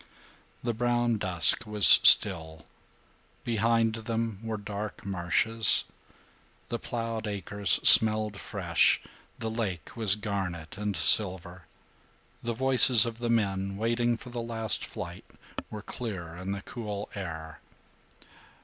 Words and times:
The 0.63 0.73
brown 0.73 1.19
dusk 1.19 1.67
was 1.67 1.85
still. 1.85 2.65
Behind 3.43 3.93
them 3.93 4.39
were 4.41 4.57
dark 4.57 5.05
marshes. 5.05 5.85
The 6.69 6.79
plowed 6.79 7.27
acres 7.27 7.79
smelled 7.83 8.35
fresh. 8.37 8.99
The 9.37 9.51
lake 9.51 9.95
was 9.95 10.15
garnet 10.15 10.75
and 10.75 10.97
silver. 10.97 11.67
The 12.41 12.53
voices 12.55 13.05
of 13.05 13.19
the 13.19 13.29
men, 13.29 13.77
waiting 13.77 14.17
for 14.17 14.31
the 14.31 14.41
last 14.41 14.83
flight, 14.83 15.25
were 15.69 15.83
clear 15.83 16.35
in 16.35 16.51
the 16.51 16.63
cool 16.63 17.11
air. 17.13 17.59